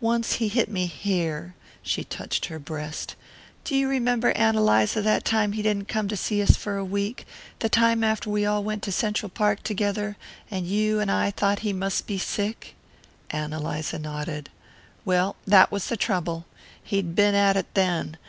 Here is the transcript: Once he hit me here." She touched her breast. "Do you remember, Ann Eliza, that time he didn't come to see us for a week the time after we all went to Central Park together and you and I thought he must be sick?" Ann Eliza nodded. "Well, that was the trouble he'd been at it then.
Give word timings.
Once 0.00 0.32
he 0.32 0.48
hit 0.48 0.68
me 0.68 0.86
here." 0.86 1.54
She 1.80 2.02
touched 2.02 2.46
her 2.46 2.58
breast. 2.58 3.14
"Do 3.62 3.76
you 3.76 3.88
remember, 3.88 4.32
Ann 4.32 4.56
Eliza, 4.56 5.00
that 5.00 5.24
time 5.24 5.52
he 5.52 5.62
didn't 5.62 5.86
come 5.86 6.08
to 6.08 6.16
see 6.16 6.42
us 6.42 6.56
for 6.56 6.76
a 6.76 6.84
week 6.84 7.24
the 7.60 7.68
time 7.68 8.02
after 8.02 8.28
we 8.30 8.44
all 8.44 8.64
went 8.64 8.82
to 8.82 8.90
Central 8.90 9.28
Park 9.30 9.62
together 9.62 10.16
and 10.50 10.66
you 10.66 10.98
and 10.98 11.08
I 11.08 11.30
thought 11.30 11.60
he 11.60 11.72
must 11.72 12.08
be 12.08 12.18
sick?" 12.18 12.74
Ann 13.30 13.52
Eliza 13.52 14.00
nodded. 14.00 14.50
"Well, 15.04 15.36
that 15.46 15.70
was 15.70 15.86
the 15.86 15.96
trouble 15.96 16.46
he'd 16.82 17.14
been 17.14 17.36
at 17.36 17.56
it 17.56 17.72
then. 17.74 18.16